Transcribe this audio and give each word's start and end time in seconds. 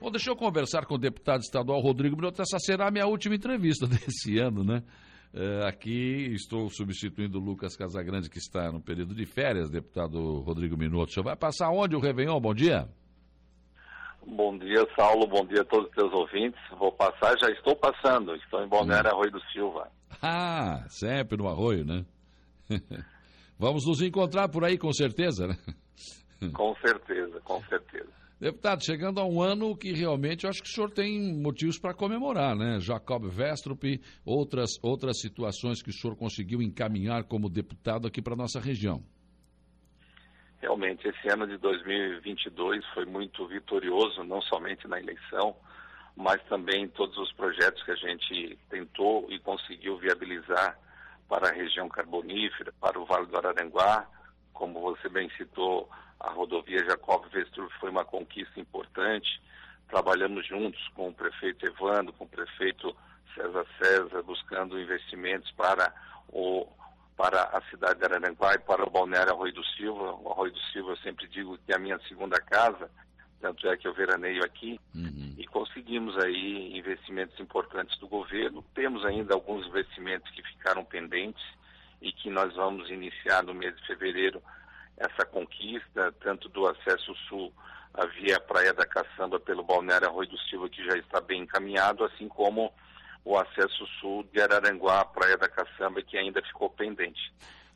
Bom, 0.00 0.10
deixa 0.10 0.30
eu 0.30 0.36
conversar 0.36 0.86
com 0.86 0.94
o 0.94 0.98
deputado 0.98 1.40
estadual 1.40 1.80
Rodrigo 1.80 2.16
Minotto. 2.16 2.40
Essa 2.40 2.58
será 2.58 2.88
a 2.88 2.90
minha 2.90 3.06
última 3.06 3.34
entrevista 3.34 3.86
desse 3.88 4.38
ano, 4.38 4.62
né? 4.62 4.82
É, 5.34 5.68
aqui 5.68 6.32
estou 6.32 6.70
substituindo 6.70 7.38
o 7.38 7.42
Lucas 7.42 7.76
Casagrande, 7.76 8.30
que 8.30 8.38
está 8.38 8.72
no 8.72 8.80
período 8.80 9.14
de 9.14 9.26
férias, 9.26 9.68
deputado 9.68 10.40
Rodrigo 10.40 10.76
Minotto. 10.76 11.10
O 11.10 11.14
senhor 11.14 11.24
vai 11.24 11.36
passar 11.36 11.70
onde 11.70 11.96
o 11.96 12.00
Réveillon? 12.00 12.40
Bom 12.40 12.54
dia. 12.54 12.88
Bom 14.26 14.56
dia, 14.58 14.86
Saulo. 14.96 15.26
Bom 15.26 15.44
dia 15.46 15.62
a 15.62 15.64
todos 15.64 15.88
os 15.88 15.94
teus 15.94 16.12
ouvintes. 16.12 16.60
Vou 16.78 16.92
passar, 16.92 17.36
já 17.38 17.50
estou 17.50 17.74
passando. 17.74 18.34
Estou 18.36 18.62
em 18.62 18.68
Balneário 18.68 19.10
Arroio 19.10 19.32
do 19.32 19.40
Silva. 19.52 19.90
Ah, 20.22 20.84
sempre 20.88 21.36
no 21.36 21.48
Arroio, 21.48 21.84
né? 21.84 22.04
Vamos 23.58 23.86
nos 23.86 24.00
encontrar 24.00 24.48
por 24.48 24.64
aí, 24.64 24.78
com 24.78 24.92
certeza, 24.92 25.48
né? 25.48 25.56
Com 26.54 26.74
certeza, 26.76 27.40
com 27.40 27.60
certeza. 27.64 28.12
Deputado, 28.40 28.84
chegando 28.84 29.20
a 29.20 29.24
um 29.24 29.42
ano 29.42 29.76
que 29.76 29.92
realmente 29.92 30.44
eu 30.44 30.50
acho 30.50 30.62
que 30.62 30.68
o 30.68 30.72
senhor 30.72 30.92
tem 30.92 31.34
motivos 31.34 31.76
para 31.76 31.92
comemorar, 31.92 32.54
né? 32.54 32.78
Jacob 32.78 33.26
Vestrup, 33.26 34.00
outras, 34.24 34.78
outras 34.80 35.20
situações 35.20 35.82
que 35.82 35.90
o 35.90 35.92
senhor 35.92 36.16
conseguiu 36.16 36.62
encaminhar 36.62 37.24
como 37.24 37.48
deputado 37.48 38.06
aqui 38.06 38.22
para 38.22 38.34
a 38.34 38.36
nossa 38.36 38.60
região. 38.60 39.02
Realmente, 40.60 41.08
esse 41.08 41.28
ano 41.28 41.48
de 41.48 41.56
2022 41.56 42.86
foi 42.94 43.04
muito 43.06 43.44
vitorioso, 43.48 44.22
não 44.22 44.40
somente 44.42 44.86
na 44.86 45.00
eleição, 45.00 45.56
mas 46.16 46.40
também 46.44 46.84
em 46.84 46.88
todos 46.88 47.18
os 47.18 47.32
projetos 47.32 47.82
que 47.82 47.90
a 47.90 47.96
gente 47.96 48.56
tentou 48.70 49.26
e 49.32 49.40
conseguiu 49.40 49.98
viabilizar 49.98 50.78
para 51.28 51.48
a 51.48 51.52
região 51.52 51.88
carbonífera, 51.88 52.72
para 52.80 53.00
o 53.00 53.04
Vale 53.04 53.26
do 53.26 53.36
Araranguá, 53.36 54.06
como 54.52 54.80
você 54.80 55.08
bem 55.08 55.28
citou, 55.36 55.88
a 56.20 56.30
rodovia 56.30 56.84
Jacob 56.84 57.24
Vestrup 57.30 57.70
foi 57.78 57.90
uma 57.90 58.04
conquista 58.04 58.58
importante. 58.58 59.40
Trabalhamos 59.88 60.46
juntos 60.46 60.86
com 60.94 61.08
o 61.08 61.14
prefeito 61.14 61.64
Evandro, 61.66 62.12
com 62.12 62.24
o 62.24 62.28
prefeito 62.28 62.94
César 63.34 63.66
César, 63.80 64.22
buscando 64.22 64.80
investimentos 64.80 65.50
para, 65.52 65.94
o, 66.28 66.66
para 67.16 67.42
a 67.44 67.60
cidade 67.70 68.00
de 68.00 68.04
Araranguá 68.04 68.54
e 68.54 68.58
para 68.58 68.84
o 68.84 68.90
balneário 68.90 69.32
Arroio 69.32 69.54
do 69.54 69.64
Silva. 69.64 70.14
O 70.14 70.32
Arroio 70.32 70.52
do 70.52 70.60
Silva 70.72 70.90
eu 70.92 70.96
sempre 70.98 71.28
digo 71.28 71.56
que 71.58 71.72
é 71.72 71.76
a 71.76 71.78
minha 71.78 71.98
segunda 72.00 72.40
casa, 72.40 72.90
tanto 73.40 73.68
é 73.68 73.76
que 73.76 73.86
eu 73.86 73.94
veraneio 73.94 74.44
aqui, 74.44 74.80
uhum. 74.94 75.34
e 75.38 75.46
conseguimos 75.46 76.18
aí 76.18 76.76
investimentos 76.76 77.38
importantes 77.38 77.96
do 77.98 78.08
governo. 78.08 78.64
Temos 78.74 79.04
ainda 79.06 79.34
alguns 79.34 79.66
investimentos 79.66 80.28
que 80.32 80.42
ficaram 80.42 80.84
pendentes 80.84 81.44
e 82.02 82.12
que 82.12 82.28
nós 82.28 82.54
vamos 82.54 82.90
iniciar 82.90 83.42
no 83.44 83.54
mês 83.54 83.76
de 83.76 83.86
fevereiro 83.86 84.42
essa 84.98 85.24
conquista, 85.24 86.12
tanto 86.20 86.48
do 86.48 86.66
acesso 86.66 87.14
sul 87.28 87.52
via 88.20 88.38
Praia 88.40 88.72
da 88.74 88.86
Caçamba 88.86 89.40
pelo 89.40 89.64
Balneário 89.64 90.08
Arroio 90.08 90.28
do 90.28 90.38
Silva, 90.38 90.68
que 90.68 90.84
já 90.84 90.96
está 90.96 91.20
bem 91.20 91.42
encaminhado, 91.42 92.04
assim 92.04 92.28
como 92.28 92.72
o 93.24 93.36
acesso 93.36 93.86
sul 94.00 94.24
de 94.32 94.40
Araranguá 94.40 95.00
à 95.00 95.04
Praia 95.04 95.36
da 95.36 95.48
Caçamba, 95.48 96.02
que 96.02 96.16
ainda 96.16 96.42
ficou 96.42 96.70
pendente. 96.70 97.32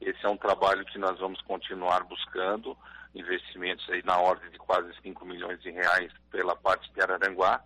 Esse 0.00 0.24
é 0.24 0.28
um 0.28 0.36
trabalho 0.36 0.84
que 0.84 0.98
nós 0.98 1.18
vamos 1.18 1.40
continuar 1.42 2.04
buscando, 2.04 2.76
investimentos 3.14 3.88
aí 3.90 4.02
na 4.04 4.18
ordem 4.18 4.50
de 4.50 4.58
quase 4.58 4.92
5 5.02 5.24
milhões 5.24 5.60
de 5.62 5.70
reais 5.70 6.12
pela 6.30 6.54
parte 6.54 6.92
de 6.92 7.00
Araranguá, 7.00 7.62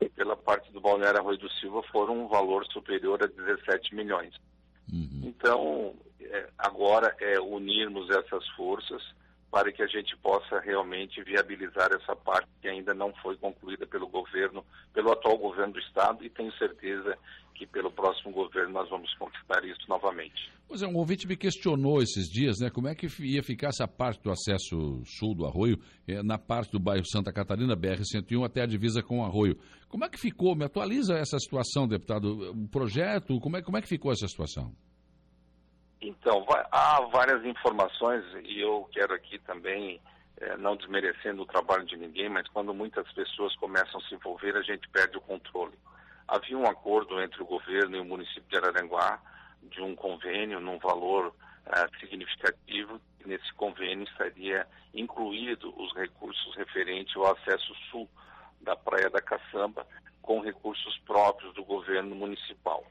e 0.00 0.08
pela 0.08 0.36
parte 0.36 0.70
do 0.72 0.80
Balneário 0.80 1.20
Arroio 1.20 1.38
do 1.38 1.50
Silva 1.50 1.82
foram 1.90 2.24
um 2.24 2.28
valor 2.28 2.64
superior 2.66 3.22
a 3.22 3.26
17 3.26 3.94
milhões. 3.94 4.34
Uhum. 4.92 5.22
Então, 5.24 5.94
agora 6.58 7.14
é 7.20 7.40
unirmos 7.40 8.08
essas 8.10 8.46
forças 8.50 9.02
para 9.50 9.72
que 9.72 9.82
a 9.82 9.86
gente 9.86 10.16
possa 10.18 10.60
realmente 10.60 11.22
viabilizar 11.22 11.90
essa 11.92 12.14
parte 12.14 12.48
que 12.60 12.68
ainda 12.68 12.92
não 12.92 13.14
foi 13.14 13.36
concluída 13.36 13.86
pelo 13.86 14.06
governo, 14.06 14.64
pelo 14.92 15.10
atual 15.10 15.38
governo 15.38 15.72
do 15.72 15.78
Estado, 15.78 16.24
e 16.24 16.28
tenho 16.28 16.52
certeza 16.58 17.16
que 17.54 17.66
pelo 17.66 17.90
próximo 17.90 18.30
governo 18.30 18.72
nós 18.72 18.88
vamos 18.88 19.12
conquistar 19.14 19.64
isso 19.64 19.80
novamente. 19.88 20.52
Pois 20.68 20.82
é, 20.82 20.86
um 20.86 20.96
ouvinte 20.96 21.26
me 21.26 21.36
questionou 21.36 22.00
esses 22.02 22.28
dias, 22.28 22.60
né, 22.60 22.70
como 22.70 22.88
é 22.88 22.94
que 22.94 23.08
ia 23.20 23.42
ficar 23.42 23.68
essa 23.68 23.88
parte 23.88 24.22
do 24.22 24.30
acesso 24.30 25.02
sul 25.04 25.34
do 25.34 25.46
Arroio, 25.46 25.78
é, 26.06 26.22
na 26.22 26.38
parte 26.38 26.70
do 26.70 26.78
bairro 26.78 27.04
Santa 27.10 27.32
Catarina, 27.32 27.74
BR-101, 27.74 28.44
até 28.44 28.62
a 28.62 28.66
divisa 28.66 29.02
com 29.02 29.20
o 29.20 29.24
Arroio. 29.24 29.58
Como 29.88 30.04
é 30.04 30.08
que 30.08 30.18
ficou? 30.18 30.54
Me 30.54 30.66
atualiza 30.66 31.14
essa 31.14 31.38
situação, 31.38 31.88
deputado. 31.88 32.52
O 32.52 32.68
projeto, 32.68 33.40
como 33.40 33.56
é, 33.56 33.62
como 33.62 33.78
é 33.78 33.82
que 33.82 33.88
ficou 33.88 34.12
essa 34.12 34.28
situação? 34.28 34.72
Então, 36.28 36.44
vai, 36.44 36.62
há 36.70 37.00
várias 37.10 37.42
informações 37.46 38.22
e 38.44 38.60
eu 38.60 38.86
quero 38.92 39.14
aqui 39.14 39.38
também, 39.38 39.98
é, 40.36 40.58
não 40.58 40.76
desmerecendo 40.76 41.40
o 41.40 41.46
trabalho 41.46 41.86
de 41.86 41.96
ninguém, 41.96 42.28
mas 42.28 42.46
quando 42.48 42.74
muitas 42.74 43.10
pessoas 43.12 43.56
começam 43.56 43.98
a 43.98 44.02
se 44.04 44.14
envolver, 44.14 44.54
a 44.54 44.60
gente 44.60 44.86
perde 44.90 45.16
o 45.16 45.22
controle. 45.22 45.72
Havia 46.28 46.58
um 46.58 46.66
acordo 46.66 47.18
entre 47.22 47.42
o 47.42 47.46
governo 47.46 47.96
e 47.96 48.00
o 48.00 48.04
município 48.04 48.44
de 48.46 48.58
Araranguá 48.58 49.18
de 49.62 49.80
um 49.80 49.96
convênio 49.96 50.60
num 50.60 50.78
valor 50.78 51.34
é, 51.64 51.98
significativo. 51.98 53.00
Nesse 53.24 53.50
convênio 53.54 54.04
estaria 54.04 54.66
incluído 54.92 55.72
os 55.82 55.94
recursos 55.94 56.54
referentes 56.56 57.16
ao 57.16 57.32
acesso 57.32 57.74
sul 57.90 58.06
da 58.60 58.76
Praia 58.76 59.08
da 59.08 59.22
Caçamba 59.22 59.86
com 60.20 60.42
recursos 60.42 60.98
próprios 61.06 61.54
do 61.54 61.64
governo 61.64 62.14
municipal. 62.14 62.84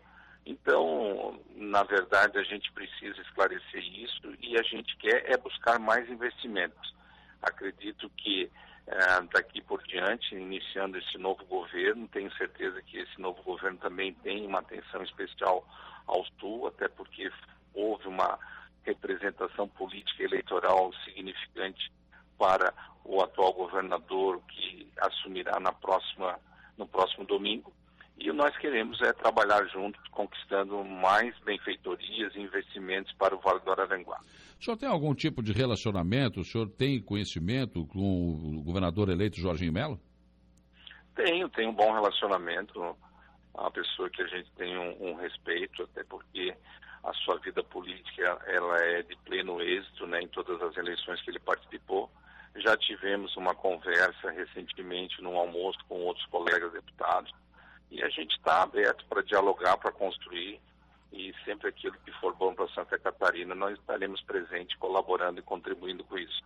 Então, 0.49 1.37
na 1.57 1.83
verdade, 1.83 2.37
a 2.37 2.43
gente 2.43 2.71
precisa 2.71 3.19
esclarecer 3.21 3.83
isso 3.83 4.33
e 4.39 4.57
a 4.57 4.63
gente 4.63 4.95
quer 4.95 5.29
é 5.29 5.35
buscar 5.35 5.77
mais 5.77 6.09
investimentos. 6.09 6.95
Acredito 7.41 8.09
que 8.11 8.49
é, 8.87 9.21
daqui 9.33 9.61
por 9.61 9.83
diante, 9.83 10.33
iniciando 10.33 10.97
esse 10.97 11.17
novo 11.17 11.43
governo, 11.43 12.07
tenho 12.07 12.31
certeza 12.37 12.81
que 12.81 12.97
esse 12.97 13.19
novo 13.19 13.43
governo 13.43 13.77
também 13.79 14.13
tem 14.13 14.47
uma 14.47 14.59
atenção 14.59 15.03
especial 15.03 15.67
ao 16.05 16.25
Sul, 16.39 16.67
até 16.67 16.87
porque 16.87 17.29
houve 17.73 18.07
uma 18.07 18.39
representação 18.83 19.67
política 19.67 20.23
eleitoral 20.23 20.93
significante 21.03 21.91
para 22.37 22.73
o 23.03 23.21
atual 23.21 23.51
governador 23.51 24.41
que 24.47 24.89
assumirá 24.97 25.59
na 25.59 25.73
próxima, 25.73 26.39
no 26.77 26.87
próximo 26.87 27.25
domingo. 27.25 27.73
E 28.19 28.31
nós 28.31 28.55
queremos 28.57 28.99
é 29.01 29.13
trabalhar 29.13 29.63
junto, 29.65 29.99
conquistando 30.09 30.83
mais 30.83 31.37
benfeitorias 31.39 32.33
e 32.35 32.39
investimentos 32.39 33.13
para 33.13 33.35
o 33.35 33.39
Vale 33.39 33.59
do 33.59 33.71
Araranguá. 33.71 34.19
O 34.59 34.63
senhor 34.63 34.75
tem 34.75 34.89
algum 34.89 35.13
tipo 35.13 35.43
de 35.43 35.53
relacionamento? 35.53 36.41
O 36.41 36.43
senhor 36.43 36.67
tem 36.67 36.99
conhecimento 36.99 37.85
com 37.85 37.99
o 37.99 38.63
governador 38.63 39.09
eleito 39.09 39.39
Jorginho 39.39 39.71
Melo? 39.71 39.99
Tenho, 41.15 41.47
tenho 41.49 41.69
um 41.69 41.75
bom 41.75 41.93
relacionamento. 41.93 42.95
Uma 43.53 43.71
pessoa 43.71 44.09
que 44.09 44.23
a 44.23 44.27
gente 44.27 44.49
tem 44.57 44.75
um, 44.75 45.11
um, 45.11 45.15
respeito, 45.15 45.83
até 45.83 46.03
porque 46.03 46.55
a 47.03 47.13
sua 47.13 47.37
vida 47.37 47.63
política 47.63 48.39
ela 48.47 48.77
é 48.83 49.03
de 49.03 49.15
pleno 49.17 49.61
êxito 49.61 50.07
né, 50.07 50.21
em 50.21 50.27
todas 50.27 50.59
as 50.61 50.75
eleições 50.75 51.21
que 51.21 51.29
ele 51.29 51.39
participou. 51.39 52.09
Já 52.55 52.75
tivemos 52.77 53.37
uma 53.37 53.53
conversa 53.53 54.31
recentemente 54.31 55.21
num 55.21 55.37
almoço 55.37 55.77
com 55.87 56.01
outros 56.01 56.25
colegas 56.27 56.73
deputados 56.73 57.31
e 57.89 58.03
a 58.03 58.09
gente 58.09 58.35
está 58.35 58.63
aberto 58.63 59.05
para 59.05 59.21
dialogar, 59.21 59.77
para 59.77 59.91
construir, 59.91 60.59
e 61.11 61.33
sempre 61.45 61.69
aquilo 61.69 61.95
que 62.05 62.11
for 62.19 62.35
bom 62.35 62.53
para 62.53 62.67
Santa 62.69 62.99
Catarina, 62.99 63.55
nós 63.55 63.77
estaremos 63.79 64.21
presentes, 64.23 64.77
colaborando 64.77 65.39
e 65.39 65.43
contribuindo 65.43 66.03
com 66.03 66.17
isso. 66.17 66.43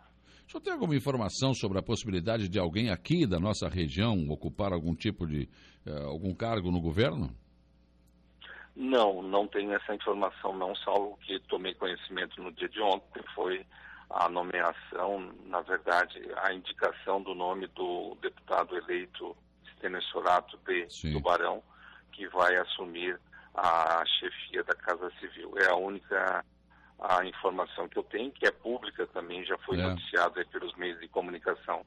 O 0.48 0.52
senhor 0.52 0.62
tem 0.62 0.74
alguma 0.74 0.96
informação 0.96 1.54
sobre 1.54 1.80
a 1.80 1.84
possibilidade 1.84 2.50
de 2.50 2.60
alguém 2.60 2.90
aqui 2.90 3.26
da 3.26 3.40
nossa 3.40 3.68
região 3.68 4.28
ocupar 4.30 4.74
algum 4.74 4.94
tipo 4.94 5.26
de, 5.26 5.48
uh, 5.88 6.08
algum 6.08 6.36
cargo 6.36 6.70
no 6.70 6.82
governo? 6.82 7.34
Não, 8.76 9.22
não 9.22 9.48
tenho 9.48 9.74
essa 9.74 9.94
informação 9.94 10.56
não, 10.58 10.76
salvo 10.76 11.18
que 11.26 11.40
tomei 11.48 11.74
conhecimento 11.74 12.42
no 12.42 12.52
dia 12.52 12.70
de 12.70 12.82
ontem, 12.82 13.24
foi 13.34 13.66
a 14.10 14.30
nomeação, 14.30 15.34
na 15.46 15.62
verdade, 15.62 16.22
a 16.38 16.54
indicação 16.54 17.22
do 17.22 17.34
nome 17.34 17.68
do 17.68 18.18
deputado 18.22 18.76
eleito 18.76 19.36
Tenessurato 19.82 20.58
de 20.66 20.90
Sim. 20.90 21.14
Tubarão, 21.14 21.64
que 22.12 22.28
vai 22.30 22.56
assumir 22.58 23.20
a 23.54 24.04
chefia 24.20 24.64
da 24.64 24.76
Casa 24.76 25.12
Civil. 25.20 25.54
É 25.58 25.70
a 25.70 25.76
única 25.76 26.46
a 27.00 27.26
informação 27.26 27.90
que 27.90 27.98
eu 27.98 28.04
tenho, 28.04 28.32
que 28.32 28.46
é 28.46 28.52
pública 28.52 29.08
também, 29.08 29.44
já 29.44 29.58
foi 29.66 29.80
é. 29.80 29.82
noticiada 29.82 30.46
pelos 30.46 30.76
meios 30.76 31.00
de 31.00 31.08
comunicação. 31.08 31.84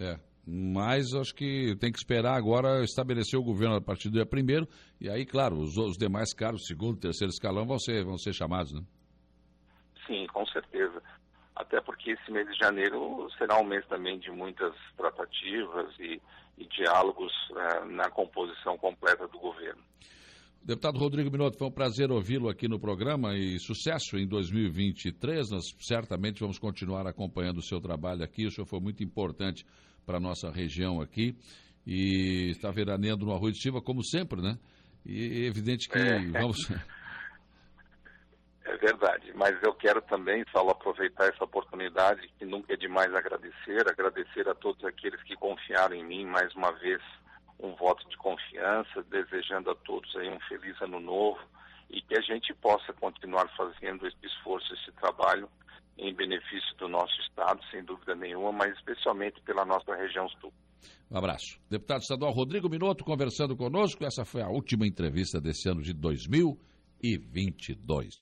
É, 0.00 0.18
mas 0.46 1.12
acho 1.14 1.34
que 1.34 1.76
tem 1.78 1.92
que 1.92 1.98
esperar 1.98 2.34
agora 2.34 2.82
estabelecer 2.82 3.38
o 3.38 3.44
governo 3.44 3.76
a 3.76 3.80
partir 3.80 4.08
do 4.08 4.14
dia 4.14 4.24
primeiro, 4.24 4.66
e 4.98 5.10
aí, 5.10 5.26
claro, 5.26 5.56
os, 5.56 5.76
os 5.76 5.98
demais 5.98 6.32
cargos, 6.32 6.66
segundo, 6.66 6.98
terceiro 6.98 7.30
escalão, 7.30 7.66
vão 7.66 7.78
ser, 7.78 8.04
vão 8.04 8.16
ser 8.16 8.32
chamados, 8.32 8.72
né? 8.72 8.80
Sim, 10.06 10.26
com 10.28 10.46
certeza. 10.46 11.02
Até 11.54 11.80
porque 11.80 12.12
esse 12.12 12.30
mês 12.30 12.48
de 12.48 12.58
janeiro 12.58 13.28
será 13.38 13.58
um 13.58 13.64
mês 13.64 13.86
também 13.86 14.18
de 14.18 14.30
muitas 14.30 14.74
tratativas 14.96 15.94
e 16.00 16.20
e 16.56 16.66
diálogos 16.66 17.32
uh, 17.50 17.86
na 17.86 18.10
composição 18.10 18.76
completa 18.78 19.26
do 19.28 19.38
governo. 19.38 19.82
Deputado 20.62 20.98
Rodrigo 20.98 21.30
Minotto, 21.30 21.58
foi 21.58 21.68
um 21.68 21.72
prazer 21.72 22.10
ouvi-lo 22.10 22.48
aqui 22.48 22.66
no 22.66 22.80
programa 22.80 23.36
e 23.36 23.58
sucesso 23.58 24.16
em 24.16 24.26
2023. 24.26 25.50
Nós 25.50 25.64
certamente 25.78 26.40
vamos 26.40 26.58
continuar 26.58 27.06
acompanhando 27.06 27.58
o 27.58 27.62
seu 27.62 27.82
trabalho 27.82 28.24
aqui. 28.24 28.46
O 28.46 28.50
senhor 28.50 28.66
foi 28.66 28.80
muito 28.80 29.04
importante 29.04 29.66
para 30.06 30.16
a 30.16 30.20
nossa 30.20 30.50
região 30.50 31.02
aqui 31.02 31.36
e 31.86 32.48
está 32.50 32.70
veraneando 32.70 33.26
no 33.26 33.32
Arroio 33.32 33.52
de 33.52 33.60
Silva, 33.60 33.82
como 33.82 34.02
sempre, 34.02 34.40
né? 34.40 34.58
E 35.04 35.44
é 35.44 35.46
evidente 35.46 35.86
que 35.86 35.98
é. 35.98 36.30
vamos. 36.30 36.56
Verdade, 38.84 39.32
mas 39.34 39.56
eu 39.62 39.72
quero 39.72 40.02
também, 40.02 40.44
Saulo, 40.52 40.72
aproveitar 40.72 41.32
essa 41.32 41.42
oportunidade, 41.42 42.28
que 42.38 42.44
nunca 42.44 42.74
é 42.74 42.76
demais 42.76 43.14
agradecer, 43.14 43.88
agradecer 43.88 44.46
a 44.46 44.54
todos 44.54 44.84
aqueles 44.84 45.22
que 45.22 45.34
confiaram 45.36 45.96
em 45.96 46.04
mim, 46.04 46.26
mais 46.26 46.54
uma 46.54 46.70
vez, 46.72 47.00
um 47.58 47.74
voto 47.76 48.06
de 48.10 48.16
confiança, 48.18 49.02
desejando 49.04 49.70
a 49.70 49.74
todos 49.74 50.14
aí 50.16 50.28
um 50.28 50.38
feliz 50.40 50.78
ano 50.82 51.00
novo 51.00 51.40
e 51.88 52.02
que 52.02 52.14
a 52.14 52.20
gente 52.20 52.52
possa 52.56 52.92
continuar 52.92 53.48
fazendo 53.56 54.06
esse 54.06 54.18
esforço, 54.22 54.74
esse 54.74 54.92
trabalho 54.92 55.48
em 55.96 56.14
benefício 56.14 56.76
do 56.76 56.86
nosso 56.86 57.18
Estado, 57.22 57.64
sem 57.70 57.82
dúvida 57.82 58.14
nenhuma, 58.14 58.52
mas 58.52 58.76
especialmente 58.76 59.40
pela 59.46 59.64
nossa 59.64 59.96
região 59.96 60.28
sul. 60.28 60.52
Um 61.10 61.16
abraço. 61.16 61.58
Deputado 61.70 62.02
estadual 62.02 62.32
Rodrigo 62.32 62.68
Minuto 62.68 63.02
conversando 63.02 63.56
conosco. 63.56 64.04
Essa 64.04 64.26
foi 64.26 64.42
a 64.42 64.50
última 64.50 64.86
entrevista 64.86 65.40
desse 65.40 65.70
ano 65.70 65.80
de 65.80 65.94
2022. 65.94 68.12